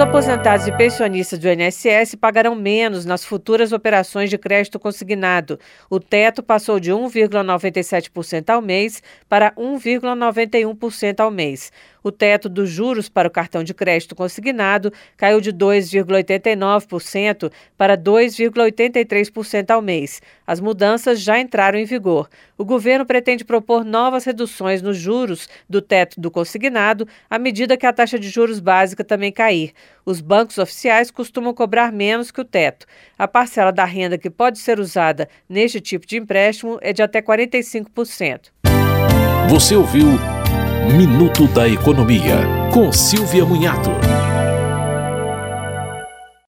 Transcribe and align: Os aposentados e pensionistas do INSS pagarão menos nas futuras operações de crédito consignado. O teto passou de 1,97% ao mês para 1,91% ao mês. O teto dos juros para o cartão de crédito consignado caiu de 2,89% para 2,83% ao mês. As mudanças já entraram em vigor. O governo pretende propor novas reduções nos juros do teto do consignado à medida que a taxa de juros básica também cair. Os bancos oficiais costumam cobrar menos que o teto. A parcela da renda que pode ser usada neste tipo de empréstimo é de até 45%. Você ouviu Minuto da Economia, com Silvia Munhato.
Os 0.00 0.08
aposentados 0.08 0.66
e 0.66 0.72
pensionistas 0.72 1.38
do 1.38 1.46
INSS 1.46 2.14
pagarão 2.14 2.54
menos 2.54 3.04
nas 3.04 3.22
futuras 3.22 3.70
operações 3.70 4.30
de 4.30 4.38
crédito 4.38 4.78
consignado. 4.78 5.60
O 5.90 6.00
teto 6.00 6.42
passou 6.42 6.80
de 6.80 6.90
1,97% 6.90 8.48
ao 8.48 8.62
mês 8.62 9.02
para 9.28 9.52
1,91% 9.52 11.20
ao 11.20 11.30
mês. 11.30 11.70
O 12.02 12.10
teto 12.10 12.48
dos 12.48 12.70
juros 12.70 13.10
para 13.10 13.28
o 13.28 13.30
cartão 13.30 13.62
de 13.62 13.74
crédito 13.74 14.14
consignado 14.14 14.90
caiu 15.18 15.38
de 15.38 15.52
2,89% 15.52 17.52
para 17.76 17.94
2,83% 17.96 19.70
ao 19.70 19.82
mês. 19.82 20.22
As 20.46 20.60
mudanças 20.60 21.20
já 21.20 21.38
entraram 21.38 21.78
em 21.78 21.84
vigor. 21.84 22.26
O 22.56 22.64
governo 22.64 23.04
pretende 23.04 23.44
propor 23.44 23.84
novas 23.84 24.24
reduções 24.24 24.80
nos 24.80 24.96
juros 24.96 25.46
do 25.68 25.82
teto 25.82 26.18
do 26.18 26.30
consignado 26.30 27.06
à 27.28 27.38
medida 27.38 27.76
que 27.76 27.84
a 27.84 27.92
taxa 27.92 28.18
de 28.18 28.30
juros 28.30 28.60
básica 28.60 29.04
também 29.04 29.30
cair. 29.30 29.74
Os 30.04 30.20
bancos 30.20 30.58
oficiais 30.58 31.10
costumam 31.10 31.54
cobrar 31.54 31.92
menos 31.92 32.30
que 32.30 32.40
o 32.40 32.44
teto. 32.44 32.86
A 33.18 33.28
parcela 33.28 33.72
da 33.72 33.84
renda 33.84 34.18
que 34.18 34.30
pode 34.30 34.58
ser 34.58 34.80
usada 34.80 35.28
neste 35.48 35.80
tipo 35.80 36.06
de 36.06 36.16
empréstimo 36.16 36.78
é 36.80 36.92
de 36.92 37.02
até 37.02 37.20
45%. 37.20 38.50
Você 39.48 39.74
ouviu 39.74 40.06
Minuto 40.96 41.46
da 41.48 41.68
Economia, 41.68 42.36
com 42.72 42.90
Silvia 42.90 43.44
Munhato. 43.44 43.90